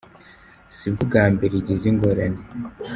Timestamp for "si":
0.77-0.87